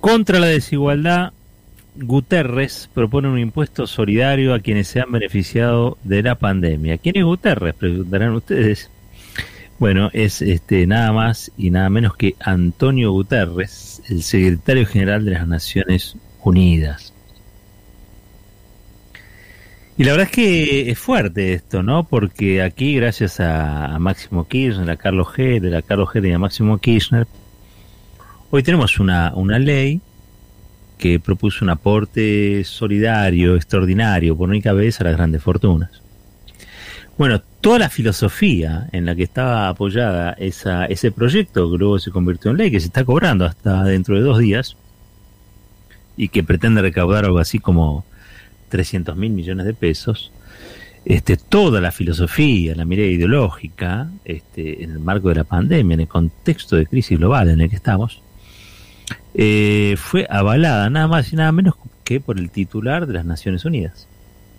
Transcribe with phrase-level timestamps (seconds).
[0.00, 1.32] Contra la desigualdad,
[1.96, 6.98] Guterres propone un impuesto solidario a quienes se han beneficiado de la pandemia.
[6.98, 7.74] ¿Quién es Guterres?
[7.74, 8.90] Preguntarán ustedes.
[9.78, 15.32] Bueno, es este nada más y nada menos que Antonio Guterres, el secretario general de
[15.32, 17.12] las Naciones Unidas.
[19.96, 22.04] Y la verdad es que es fuerte esto, ¿no?
[22.04, 26.78] Porque aquí, gracias a, Máximo Kirchner, a Carlos G, a Carlos G y a Máximo
[26.78, 27.26] Kirchner,
[28.50, 30.00] hoy tenemos una, una ley
[30.98, 36.02] que propuso un aporte solidario, extraordinario, por única vez a las grandes fortunas.
[37.16, 42.10] Bueno, toda la filosofía en la que estaba apoyada esa, ese proyecto, que luego se
[42.10, 44.76] convirtió en ley, que se está cobrando hasta dentro de dos días,
[46.16, 48.04] y que pretende recaudar algo así como
[48.68, 50.32] 300 mil millones de pesos,
[51.04, 56.00] este, toda la filosofía, la mirada ideológica, este, en el marco de la pandemia, en
[56.00, 58.22] el contexto de crisis global en el que estamos,
[59.34, 61.74] eh, fue avalada nada más y nada menos
[62.04, 64.06] que por el titular de las Naciones Unidas,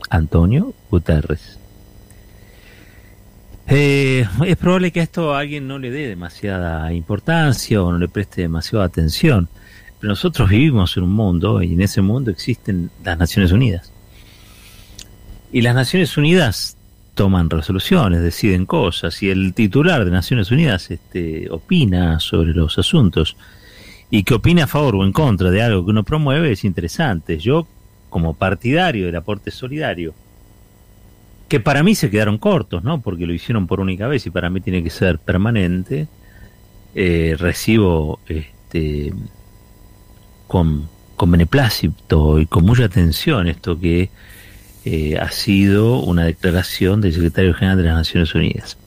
[0.09, 1.59] Antonio Guterres.
[3.67, 7.97] Eh, es probable que a esto a alguien no le dé demasiada importancia o no
[7.97, 9.47] le preste demasiada atención,
[9.99, 13.91] pero nosotros vivimos en un mundo y en ese mundo existen las Naciones Unidas.
[15.53, 16.77] Y las Naciones Unidas
[17.15, 23.35] toman resoluciones, deciden cosas, y el titular de Naciones Unidas este, opina sobre los asuntos.
[24.11, 27.39] Y que opina a favor o en contra de algo que uno promueve es interesante.
[27.39, 27.65] Yo,
[28.09, 30.13] como partidario del aporte solidario,
[31.47, 33.01] que para mí se quedaron cortos, ¿no?
[33.01, 36.07] Porque lo hicieron por única vez y para mí tiene que ser permanente,
[36.93, 39.13] eh, recibo este,
[40.47, 40.89] con,
[41.27, 44.09] beneplácito y con mucha atención esto que
[44.85, 48.77] eh, ha sido una declaración del secretario general de las Naciones Unidas.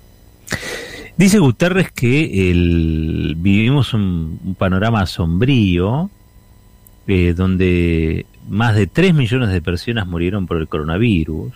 [1.16, 2.52] Dice Guterres que
[3.36, 6.10] vivimos un, panorama sombrío
[7.06, 11.52] eh, donde más de 3 millones de personas murieron por el coronavirus,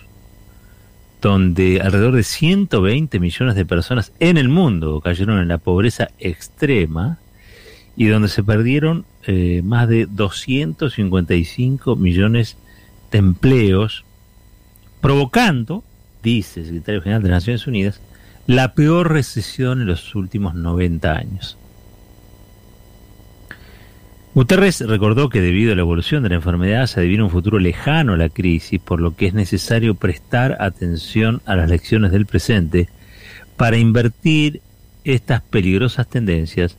[1.21, 7.19] donde alrededor de 120 millones de personas en el mundo cayeron en la pobreza extrema
[7.97, 12.57] y donde se perdieron eh, más de 255 millones
[13.11, 14.05] de empleos
[15.01, 15.83] provocando,
[16.23, 18.01] dice el secretario general de Naciones Unidas,
[18.49, 21.59] la peor recesión en los últimos 90 años.
[24.35, 28.15] Guterres recordó que debido a la evolución de la enfermedad se adivina un futuro lejano
[28.15, 32.89] a la crisis, por lo que es necesario prestar atención a las lecciones del presente
[33.59, 34.63] para invertir
[35.05, 36.79] estas peligrosas tendencias,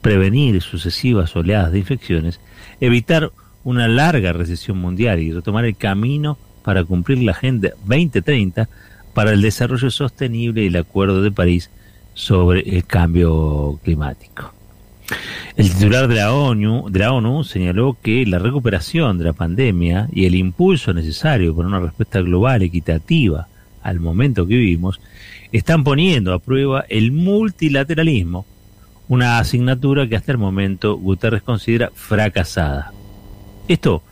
[0.00, 2.40] prevenir sucesivas oleadas de infecciones,
[2.80, 3.30] evitar
[3.62, 8.70] una larga recesión mundial y retomar el camino para cumplir la Agenda 2030
[9.14, 11.70] para el Desarrollo Sostenible y el Acuerdo de París
[12.14, 14.52] sobre el Cambio Climático.
[15.56, 20.08] El titular de la ONU, de la ONU señaló que la recuperación de la pandemia
[20.12, 23.48] y el impulso necesario para una respuesta global equitativa
[23.82, 25.00] al momento que vivimos
[25.52, 28.46] están poniendo a prueba el multilateralismo,
[29.08, 32.92] una asignatura que hasta el momento Guterres considera fracasada.
[33.66, 34.02] Esto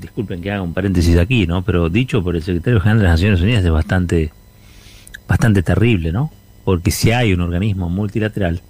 [0.00, 1.62] disculpen que haga un paréntesis aquí, ¿no?
[1.62, 4.32] Pero dicho por el secretario general de las Naciones Unidas es bastante,
[5.28, 6.32] bastante terrible, ¿no?
[6.64, 8.60] Porque si hay un organismo multilateral,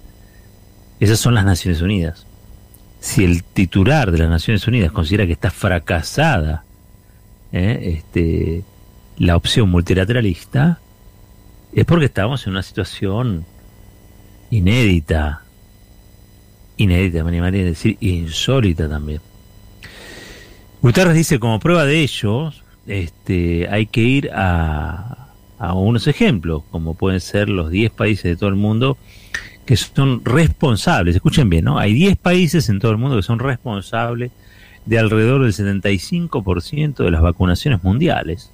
[0.99, 2.25] esas son las Naciones Unidas.
[2.99, 6.63] Si el titular de las Naciones Unidas considera que está fracasada
[7.51, 7.97] ¿eh?
[7.97, 8.63] este,
[9.17, 10.79] la opción multilateralista,
[11.73, 13.45] es porque estamos en una situación
[14.51, 15.41] inédita,
[16.77, 19.21] inédita, me animaría a decir insólita también.
[20.81, 22.51] Guterres dice, como prueba de ello,
[22.87, 25.27] este, hay que ir a,
[25.59, 28.97] a unos ejemplos, como pueden ser los 10 países de todo el mundo
[29.65, 31.77] que son responsables, escuchen bien, ¿no?
[31.77, 34.31] Hay 10 países en todo el mundo que son responsables
[34.85, 38.51] de alrededor del 75% de las vacunaciones mundiales.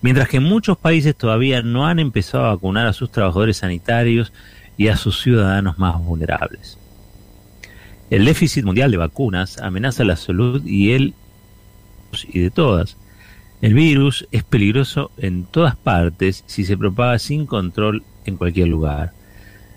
[0.00, 4.32] Mientras que muchos países todavía no han empezado a vacunar a sus trabajadores sanitarios
[4.76, 6.78] y a sus ciudadanos más vulnerables.
[8.08, 11.14] El déficit mundial de vacunas amenaza la salud y el
[12.28, 12.96] y de todas.
[13.60, 19.12] El virus es peligroso en todas partes si se propaga sin control en cualquier lugar.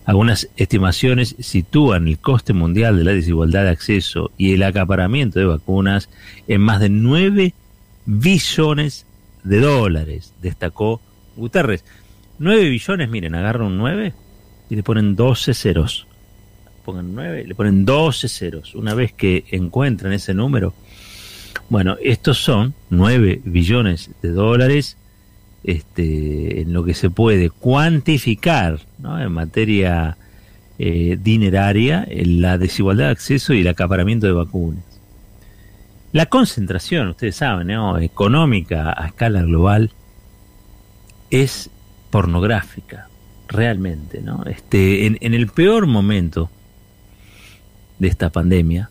[0.06, 5.46] Algunas estimaciones sitúan el coste mundial de la desigualdad de acceso y el acaparamiento de
[5.46, 6.10] vacunas
[6.48, 7.54] en más de 9
[8.06, 9.06] billones
[9.44, 11.02] de dólares, destacó
[11.36, 11.84] Guterres.
[12.38, 14.14] 9 billones, miren, agarran un 9
[14.70, 16.09] y le ponen 12 ceros
[16.80, 18.76] pongan 9, le ponen 12 ceros.
[18.76, 20.74] Una vez que encuentran ese número,
[21.70, 24.98] bueno, estos son 9 billones de dólares
[25.64, 29.22] este, en lo que se puede cuantificar ¿no?
[29.22, 30.18] en materia
[30.80, 34.84] eh, dineraria, la desigualdad de acceso y el acaparamiento de vacunas.
[36.12, 37.70] La concentración, ustedes saben,
[38.02, 39.92] económica a escala global
[41.30, 41.70] es
[42.10, 43.10] pornográfica,
[43.48, 44.44] realmente, ¿no?
[44.46, 46.50] Este, en, en el peor momento
[48.00, 48.90] de esta pandemia,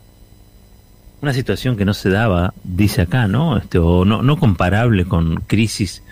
[1.21, 3.57] una situación que no se daba, dice acá, ¿no?
[3.57, 6.03] Este, o no, no comparable con crisis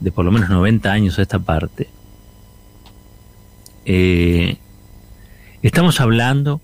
[0.00, 1.88] de por lo menos 90 años a esta parte.
[3.84, 4.56] Eh,
[5.62, 6.60] estamos hablando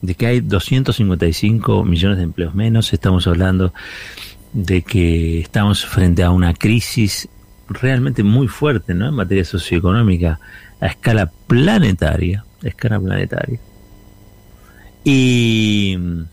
[0.00, 3.72] de que hay 255 millones de empleos menos, estamos hablando
[4.52, 7.28] de que estamos frente a una crisis
[7.68, 9.08] realmente muy fuerte ¿no?
[9.08, 10.40] en materia socioeconómica
[10.80, 13.58] a escala planetaria, a escala planetaria.
[15.04, 16.28] Y en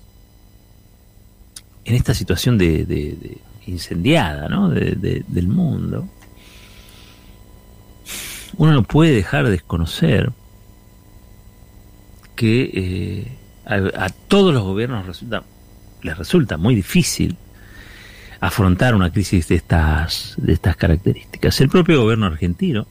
[1.85, 4.69] esta situación de, incendiada ¿no?
[4.69, 6.07] del mundo,
[8.57, 10.31] uno no puede dejar de desconocer
[12.35, 15.43] que eh, a, todos los gobiernos resulta,
[16.01, 17.37] les resulta muy difícil
[18.39, 21.59] afrontar una crisis de estas, de estas características.
[21.61, 22.85] El propio gobierno argentino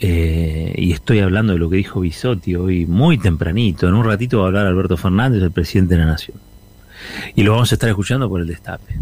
[0.00, 3.88] eh, y estoy hablando de lo que dijo Bisotti hoy muy tempranito.
[3.88, 6.38] En un ratito va a hablar Alberto Fernández, el presidente de la Nación.
[7.34, 8.98] Y lo vamos a estar escuchando por el destape.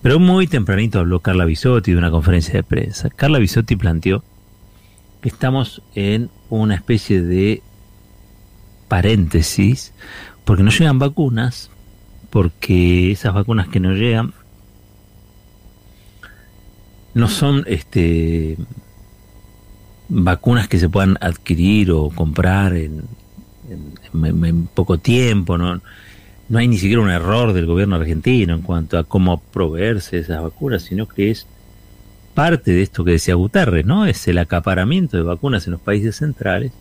[0.00, 3.10] Pero muy tempranito habló Carla Bisotti de una conferencia de prensa.
[3.10, 4.24] Carla Bisotti planteó
[5.20, 7.62] que estamos en una especie de
[8.88, 9.92] paréntesis
[10.44, 11.70] porque no llegan vacunas,
[12.30, 14.34] porque esas vacunas que no llegan
[17.14, 18.56] no son este
[20.14, 23.02] vacunas que se puedan adquirir o comprar en,
[24.74, 25.80] poco tiempo, ¿no?
[26.48, 30.42] no hay ni siquiera un error del gobierno argentino en cuanto a cómo proveerse esas
[30.42, 31.46] vacunas, sino que es
[32.34, 34.04] parte de esto que decía Guterres, ¿no?
[34.04, 36.72] Es el acaparamiento de vacunas en los países centrales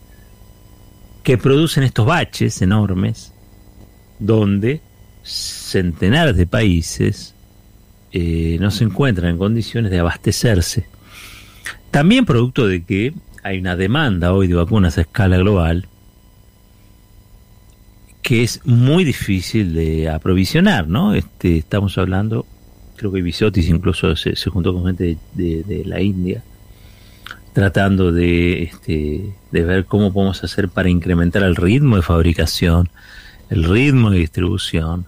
[1.23, 3.31] que producen estos baches enormes
[4.19, 4.81] donde
[5.23, 7.33] centenares de países
[8.11, 10.85] eh, no se encuentran en condiciones de abastecerse
[11.91, 15.87] también producto de que hay una demanda hoy de vacunas a escala global
[18.21, 21.13] que es muy difícil de aprovisionar, ¿no?
[21.13, 22.45] Este, estamos hablando,
[22.95, 26.43] creo que Bisotis incluso se, juntó con gente de, la India,
[27.53, 32.89] tratando de, este, de ver cómo podemos hacer para incrementar el ritmo de fabricación,
[33.49, 35.07] el ritmo de distribución,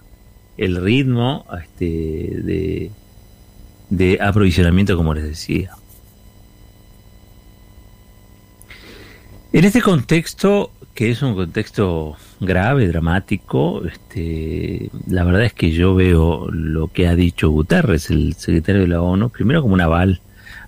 [0.58, 2.90] el ritmo este, de,
[3.90, 5.70] de aprovisionamiento, como les decía.
[9.54, 15.94] En este contexto, que es un contexto grave, dramático, este, la verdad es que yo
[15.94, 20.20] veo lo que ha dicho Guterres, el secretario de la ONU, primero como un aval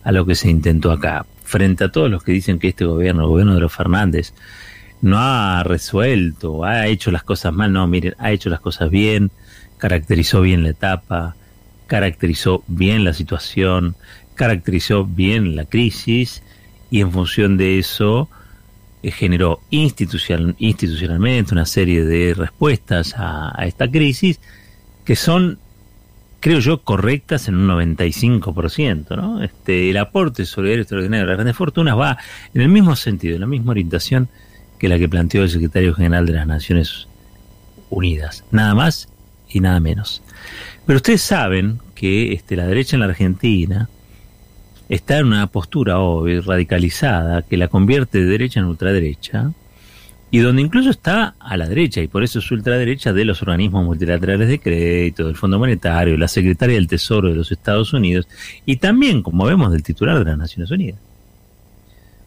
[0.04, 3.22] a lo que se intentó acá, frente a todos los que dicen que este gobierno,
[3.22, 4.34] el gobierno de los Fernández,
[5.02, 9.32] no ha resuelto, ha hecho las cosas mal, no, miren, ha hecho las cosas bien,
[9.78, 11.34] caracterizó bien la etapa,
[11.88, 13.96] caracterizó bien la situación,
[14.36, 16.44] caracterizó bien la crisis
[16.88, 18.28] y en función de eso
[19.02, 24.40] generó institucional, institucionalmente una serie de respuestas a, esta crisis
[25.04, 25.58] que son,
[26.40, 29.16] creo yo, correctas en un 95%.
[29.16, 29.42] ¿no?
[29.42, 32.18] Este, el aporte solidario extraordinario de las grandes fortunas va
[32.52, 34.28] en el mismo sentido, en la misma orientación
[34.78, 37.08] que la que planteó el secretario general de las Naciones
[37.90, 38.44] Unidas.
[38.50, 39.08] Nada más
[39.48, 40.22] y nada menos.
[40.84, 43.88] Pero ustedes saben que este, la derecha en la Argentina
[44.88, 49.52] está en una postura hoy radicalizada que la convierte de derecha en ultraderecha
[50.30, 53.84] y donde incluso está a la derecha y por eso es ultraderecha de los organismos
[53.84, 58.28] multilaterales de crédito, del Fondo Monetario, la Secretaria del Tesoro de los Estados Unidos
[58.64, 61.00] y también, como vemos, del titular de las Naciones Unidas.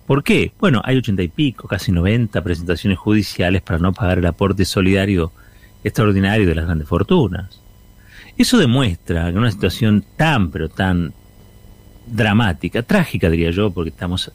[0.08, 0.54] ¿Por qué?
[0.60, 5.32] Bueno, hay ochenta y pico, casi noventa presentaciones judiciales para no pagar el aporte solidario
[5.84, 7.62] extraordinario de las grandes fortunas.
[8.38, 11.13] Eso demuestra que en una situación tan, pero tan
[12.12, 14.32] dramática, trágica diría yo, porque estamos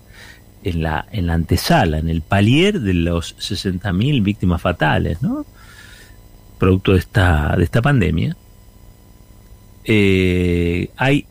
[0.62, 5.45] en la, en la antesala, en el palier de los 60.000 víctimas fatales, ¿no?
[6.59, 8.37] Producto de esta, de esta pandemia.
[9.85, 11.26] Eh, hay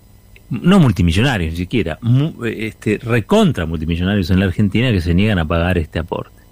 [0.49, 1.97] no multimillonarios ni siquiera,
[2.45, 6.43] este, recontra multimillonarios en la Argentina que se niegan a pagar este aporte.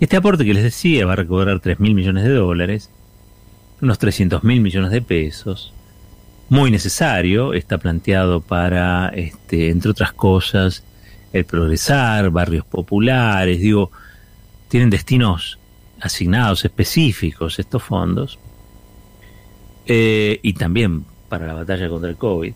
[0.00, 2.90] Este aporte que les decía va a recobrar 3 mil millones de dólares,
[3.80, 5.72] unos 300 mil millones de pesos,
[6.48, 10.82] muy necesario, está planteado para, este, entre otras cosas,
[11.32, 13.90] el progresar, barrios populares, digo,
[14.68, 15.58] tienen destinos
[16.00, 18.38] asignados específicos estos fondos,
[19.86, 22.52] eh, y también para la batalla contra el COVID.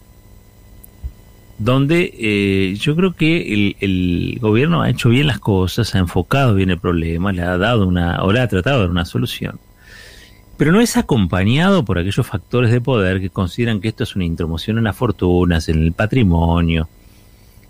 [1.59, 6.71] donde eh, yo creo que el, gobierno ha hecho bien las cosas, ha enfocado bien
[6.71, 9.61] el problema, le ha dado una, o le ha tratado de dar una solución.
[10.57, 14.25] Pero no es acompañado por aquellos factores de poder que consideran que esto es una
[14.25, 16.89] intromoción en las fortunas, en el patrimonio,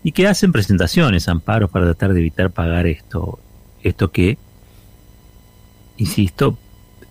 [0.05, 3.39] y que hacen presentaciones, amparos para tratar de evitar pagar esto,
[3.83, 4.37] esto que,
[5.97, 6.59] insisto,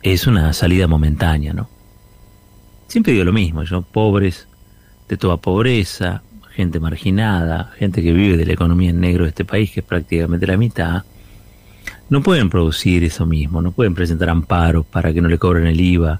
[0.03, 1.69] es una salida momentánea, ¿no?
[2.87, 4.47] Siempre digo lo mismo, yo, pobres
[5.07, 9.45] de toda pobreza, gente marginada, gente que vive de la economía en negro de este
[9.45, 11.03] país, que es prácticamente la mitad,
[12.11, 15.79] no pueden producir eso mismo, no pueden presentar amparos para que no le cobren el
[15.79, 16.19] IVA,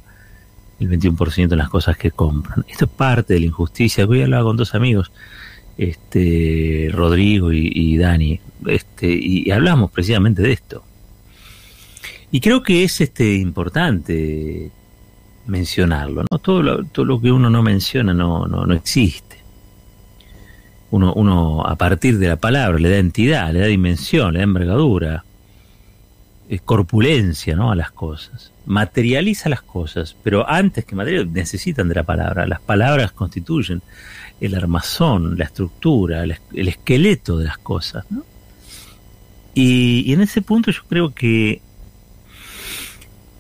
[0.80, 2.64] el 21% en las cosas que compran.
[2.70, 4.06] Esto es parte de la injusticia.
[4.06, 5.12] Voy a hablar con dos amigos,
[5.78, 10.82] este Rodrigo y, Dani, este, y, hablamos precisamente de esto.
[12.32, 14.72] Y creo que es este importante
[15.46, 16.40] mencionarlo, ¿no?
[16.40, 19.42] Todo lo, todo lo que uno no menciona no, no, no existe
[20.92, 24.44] uno, uno a partir de la palabra le da entidad, le da dimensión, le da
[24.44, 25.26] envergadura,
[26.52, 27.72] es corpulencia ¿no?
[27.72, 32.60] a las cosas, materializa las cosas, pero antes que material necesitan de la palabra, las
[32.60, 33.82] palabras constituyen
[34.42, 38.04] el armazón, la estructura, el, esqueleto de las cosas.
[38.10, 38.26] ¿no?
[39.54, 41.62] Y, en ese punto yo creo que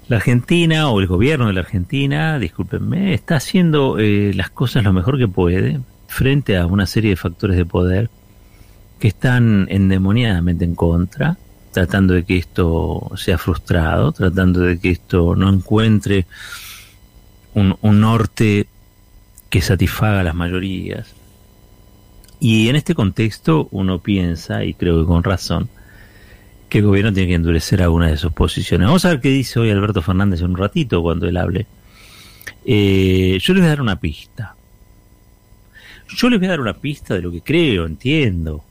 [0.07, 4.93] la Argentina o el gobierno de la Argentina, discúlpenme, está haciendo eh, las cosas lo
[4.93, 8.09] mejor que puede, frente a una serie de factores de poder
[8.99, 11.37] que están endemoniadamente en contra,
[11.71, 16.25] tratando de que esto sea frustrado, tratando de que esto no encuentre
[17.53, 18.67] un, norte
[19.49, 21.13] que satisfaga a las mayorías.
[22.39, 25.69] Y en este contexto uno piensa, y creo que con razón,
[26.69, 28.87] que el gobierno tiene que endurecer alguna de sus posiciones.
[28.87, 31.67] Vamos a ver qué dice hoy Alberto Fernández en un ratito cuando él hable.
[32.65, 34.55] Eh, yo les voy a dar una pista.
[36.15, 38.63] Yo les voy a dar una pista de lo que creo, entiendo.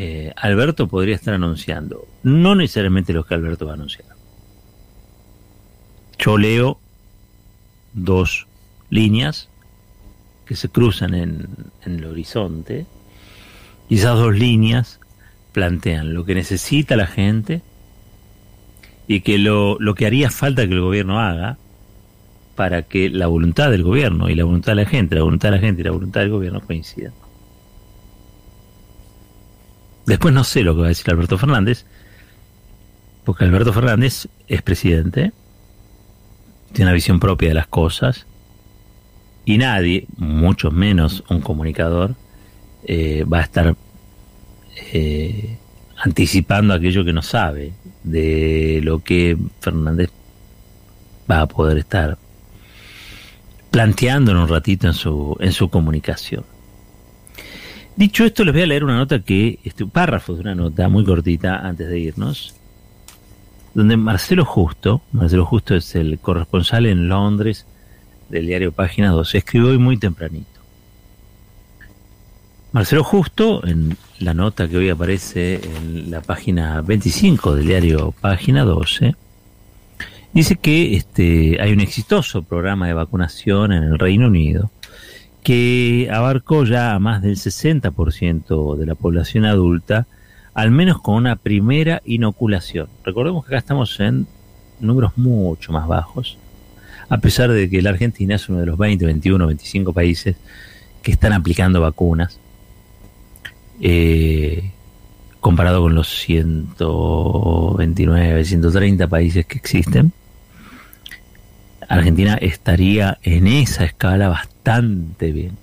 [0.00, 4.06] Eh, Alberto podría estar anunciando, no necesariamente lo que Alberto va a anunciar.
[6.20, 6.78] Yo leo
[7.94, 8.46] dos
[8.90, 9.48] líneas
[10.46, 11.48] que se cruzan en,
[11.84, 12.86] el horizonte
[13.88, 15.00] y esas dos líneas
[15.50, 17.62] plantean lo que necesita la gente
[19.08, 21.58] y que lo, lo que haría falta que el gobierno haga
[22.54, 25.56] para que la voluntad del gobierno y la voluntad de la gente, la voluntad de
[25.56, 27.14] la gente y la voluntad del gobierno coincidan.
[30.08, 31.84] Después no sé lo que va a decir Alberto Fernández,
[33.24, 35.32] porque Alberto Fernández es presidente,
[36.72, 38.24] tiene una visión propia de las cosas,
[39.44, 42.14] y nadie, mucho menos un comunicador,
[42.84, 43.76] eh, va a estar
[44.94, 45.58] eh,
[45.98, 50.08] anticipando aquello que no sabe de lo que Fernández
[51.30, 52.16] va a poder estar
[53.70, 56.46] planteándolo un ratito en su, en su comunicación.
[57.98, 60.88] Dicho esto, les voy a leer una nota que, este, un párrafo de una nota
[60.88, 62.54] muy cortita antes de irnos,
[63.74, 67.66] donde Marcelo Justo, Marcelo Justo es el corresponsal en Londres
[68.28, 70.60] del diario Página 12, escribió hoy muy tempranito.
[72.70, 78.62] Marcelo Justo, en la nota que hoy aparece en la página 25 del diario Página
[78.62, 79.16] 12,
[80.32, 84.70] Dice que este, hay un exitoso programa de vacunación en el Reino Unido
[85.48, 90.06] que abarcó ya más del 60% de la población adulta,
[90.52, 92.90] al menos con una primera inoculación.
[93.02, 94.26] Recordemos que acá estamos en
[94.78, 96.36] números mucho más bajos,
[97.08, 100.36] a pesar de que la Argentina es uno de los 20, 21, 25 países
[101.00, 102.38] que están aplicando vacunas,
[103.80, 104.72] eh,
[105.40, 110.12] comparado con los 129, 130 países que existen.
[111.88, 115.56] Argentina estaría en esa escala bastante bien.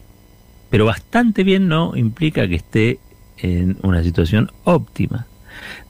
[0.69, 2.99] Pero bastante bien no implica que esté
[3.37, 5.27] en una situación óptima.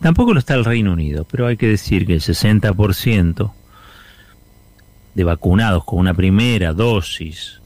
[0.02, 3.52] Tampoco lo está el Reino Unido, pero hay que decir que el 60%
[5.16, 7.62] de vacunados con una primera dosis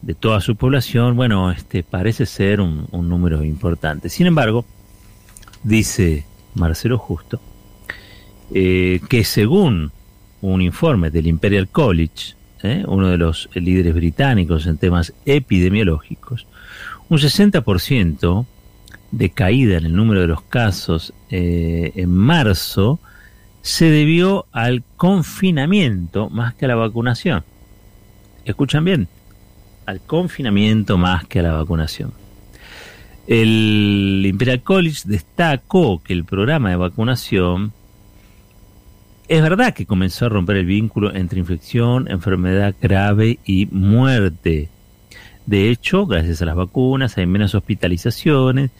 [0.00, 4.08] de toda su población, bueno, este parece ser un, número importante.
[4.08, 4.64] Sin embargo,
[5.64, 7.40] dice Marcelo Justo,
[8.54, 9.92] eh, que según
[10.42, 12.84] un informe del Imperial College, ¿eh?
[12.86, 16.46] uno de los líderes británicos en temas epidemiológicos,
[17.08, 18.46] un 60%
[19.10, 23.00] de caída en el número de los casos eh, en marzo
[23.62, 27.44] se debió al confinamiento más que a la vacunación.
[28.44, 29.08] ¿Escuchan bien?
[29.86, 32.12] Al confinamiento más que a la vacunación.
[33.26, 37.72] El Imperial College destacó que el programa de vacunación
[39.30, 44.68] es verdad que comenzó a romper el vínculo entre infección, enfermedad grave y muerte.
[45.46, 48.72] De hecho, gracias a las vacunas hay menos hospitalizaciones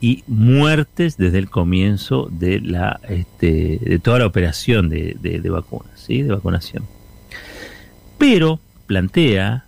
[0.00, 6.22] y muertes desde el comienzo de la este, de toda la operación de, vacunas, ¿sí?
[6.22, 6.84] de vacunación.
[8.18, 9.64] Pero plantea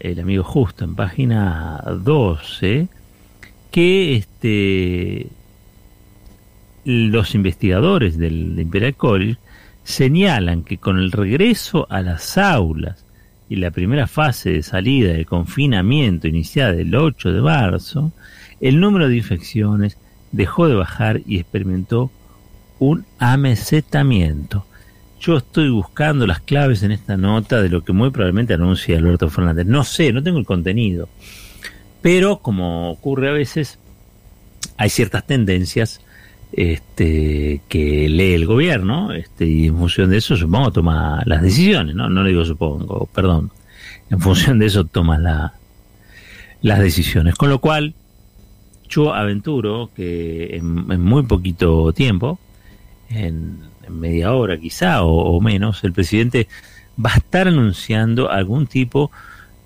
[0.00, 2.88] el amigo Justo en página 12
[3.70, 5.26] que este
[6.86, 9.43] los investigadores del Imperial College
[9.84, 13.04] señalan que con el regreso a las aulas
[13.48, 18.12] y la primera fase de salida del confinamiento iniciada el 8 de marzo,
[18.60, 19.98] el número de infecciones
[20.32, 22.10] dejó de bajar y experimentó
[22.78, 24.66] un amesetamiento.
[25.20, 29.30] Yo estoy buscando las claves en esta nota de lo que muy probablemente anuncia Alberto
[29.30, 29.66] Fernández.
[29.66, 31.08] No sé, no tengo el contenido.
[32.02, 33.78] Pero como ocurre a veces,
[34.76, 36.00] hay ciertas tendencias
[36.56, 41.94] este, que lee el gobierno este, y en función de eso supongo toma las decisiones,
[41.94, 42.08] ¿no?
[42.08, 43.50] No le digo supongo, perdón.
[44.10, 45.54] En función de eso toma la,
[46.62, 47.34] las decisiones.
[47.34, 47.94] Con lo cual,
[48.88, 52.38] yo aventuro que en, muy poquito tiempo,
[53.08, 56.48] en, media hora quizá o, menos, el presidente
[57.04, 59.10] va a estar anunciando algún tipo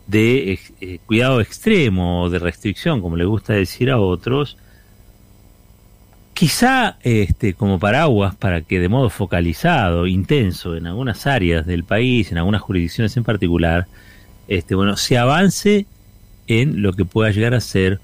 [0.09, 4.57] de eh, cuidado extremo o de restricción, como le gusta decir a otros,
[6.39, 12.31] quizá este, como paraguas para que de modo focalizado, intenso, en algunas áreas del país,
[12.31, 13.89] en algunas jurisdicciones en particular,
[14.47, 15.87] este, bueno, se avance
[16.47, 17.99] en lo que pueda llegar a ser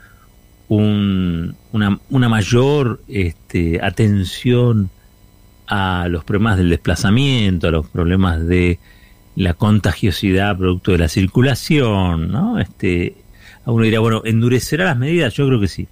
[0.69, 4.91] un, una, una, mayor este, atención
[5.69, 8.81] a los problemas del desplazamiento, a los problemas de
[9.37, 12.59] la contagiosidad producto de la circulación, ¿no?
[12.59, 13.15] Este,
[13.65, 15.35] uno dirá, bueno, ¿endurecerá las medidas?
[15.35, 15.87] Yo creo que sí.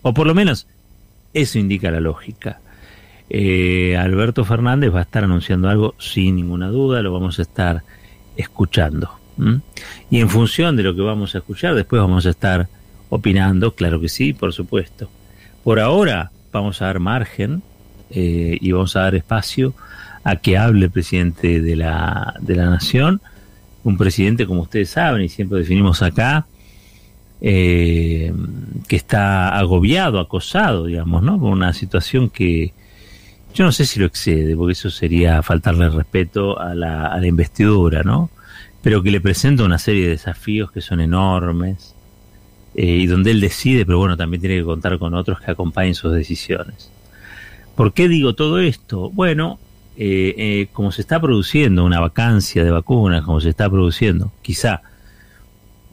[0.00, 0.66] O por lo menos
[1.34, 2.60] eso indica la lógica.
[3.28, 7.82] Eh, Alberto Fernández va a estar anunciando algo sin ninguna duda, lo vamos a estar
[8.36, 9.10] escuchando.
[10.10, 12.68] Y en función de lo que vamos a escuchar, después vamos a estar
[13.08, 15.10] opinando, claro que sí, por supuesto.
[15.64, 17.62] Por ahora vamos a dar margen
[18.10, 19.74] eh, y vamos a dar espacio
[20.22, 23.20] a que hable el presidente de la, de la nación,
[23.82, 26.46] un presidente, como ustedes saben, y siempre definimos acá,
[27.40, 28.32] eh,
[28.88, 31.38] que está agobiado, acosado, digamos, ¿no?
[31.38, 32.72] Con una situación que
[33.54, 38.02] yo no sé si lo excede, porque eso sería faltarle respeto a la, a investidura,
[38.02, 38.30] ¿no?
[38.82, 41.94] Pero que le presenta una serie de desafíos que son enormes
[42.74, 45.94] eh, y donde él decide, pero bueno, también tiene que contar con otros que acompañen
[45.94, 46.90] sus decisiones.
[47.76, 49.10] ¿Por qué digo todo esto?
[49.10, 49.58] Bueno,
[49.96, 54.82] eh, como se está produciendo una vacancia de vacunas, como se está produciendo, quizá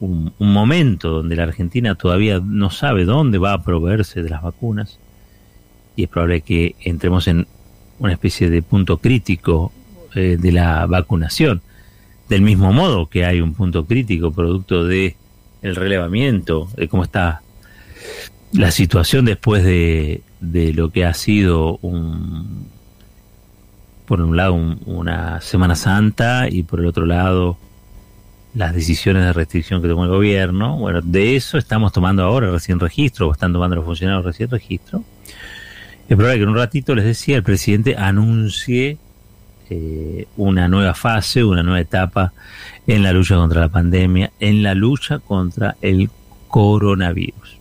[0.02, 4.98] un, momento donde la Argentina todavía no sabe dónde va a proveerse de las vacunas
[5.94, 7.46] y es probable que entremos en
[7.98, 9.72] una especie de punto crítico
[10.14, 11.62] eh, de la vacunación.
[12.28, 15.16] Del mismo modo que hay un punto crítico producto de
[15.60, 17.42] el relevamiento, de cómo está
[18.52, 22.66] la situación después de, de lo que ha sido un,
[24.06, 27.56] por un lado una Semana Santa y por el otro lado
[28.54, 30.76] las decisiones de restricción que tomó el gobierno.
[30.76, 35.04] Bueno, de eso estamos tomando ahora recién registro, o están tomando los funcionarios recién registro.
[36.08, 38.98] Es probable que en un ratito, les decía, el presidente anuncie
[39.70, 42.32] eh, una nueva fase, una nueva etapa
[42.86, 46.10] en la lucha contra la pandemia, en la lucha contra el
[46.48, 47.58] coronavirus.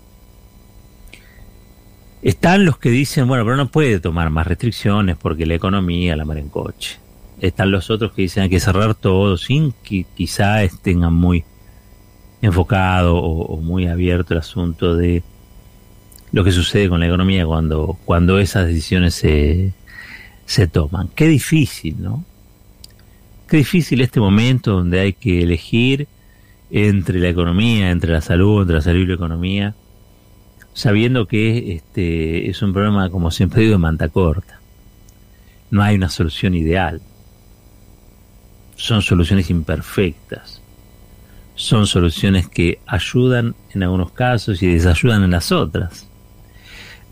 [2.22, 6.26] Están los que dicen, bueno, pero no puede tomar más restricciones porque la economía la
[6.26, 7.00] mar en coche
[7.42, 11.44] están los otros que dicen hay que cerrar todo sin que quizá tengan muy
[12.42, 15.24] enfocado o, muy abierto el asunto de
[16.32, 19.74] lo que sucede con la economía cuando, cuando esas decisiones se,
[20.46, 21.10] se toman.
[21.14, 22.24] Qué difícil, ¿no?
[23.48, 26.08] Qué difícil este momento donde hay que elegir
[26.70, 29.76] entre la economía, entre la salud, entre la salud y la economía,
[30.74, 34.60] sabiendo que este es un problema, como siempre digo, de manta corta.
[35.70, 37.02] No hay una solución ideal
[38.82, 40.60] son soluciones imperfectas.
[41.54, 46.08] Son soluciones que ayudan en algunos casos y desayudan en las otras.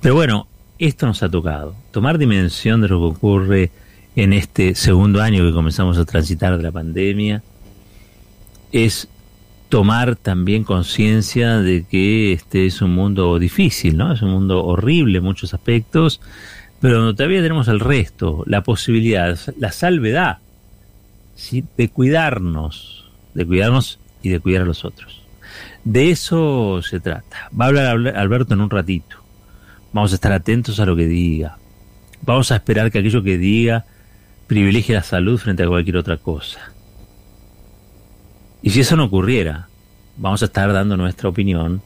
[0.02, 0.48] Pero bueno,
[0.80, 1.76] esto nos ha tocado.
[1.92, 3.72] Tomar dimensión de lo que ocurre
[4.16, 7.44] en este segundo año que comenzamos a transitar de la pandemia
[8.72, 9.08] es
[9.70, 14.12] tomar también conciencia de que este es un mundo difícil, ¿no?
[14.12, 16.20] Es un mundo horrible en muchos aspectos,
[16.82, 20.40] pero todavía tenemos el resto, la posibilidad, la salvedad
[21.78, 25.22] de cuidarnos, de cuidarnos y de cuidar a los otros.
[25.84, 27.50] De eso se trata.
[27.60, 29.18] Va a hablar Alberto en un ratito.
[29.94, 31.58] Vamos a estar atentos a lo que diga.
[32.22, 33.86] Vamos a esperar que aquello que diga
[34.48, 36.60] privilegie la salud frente a cualquier otra cosa.
[38.62, 39.70] Y si eso no ocurriera,
[40.18, 41.82] vamos a estar dando nuestra opinión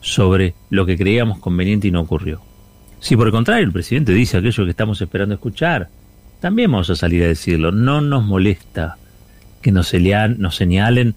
[0.00, 2.42] sobre lo que creíamos conveniente y no ocurrió.
[2.98, 5.88] Si por el contrario el presidente dice aquello que estamos esperando escuchar,
[6.40, 7.70] también vamos a salir a decirlo.
[7.70, 8.96] No nos molesta
[9.62, 11.14] que nos, señalen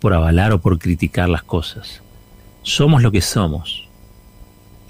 [0.00, 2.02] por avalar o por criticar las cosas.
[2.62, 3.88] Somos lo que somos,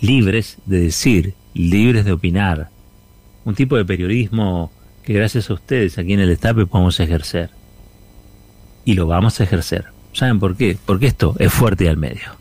[0.00, 2.70] libres de decir, libres de opinar.
[3.44, 4.72] Un tipo de periodismo
[5.04, 7.50] que gracias a ustedes aquí en el Estape podemos ejercer.
[8.84, 9.86] Y lo vamos a ejercer.
[10.12, 10.78] ¿Saben por qué?
[10.86, 12.36] Porque esto es fuerte y al medio.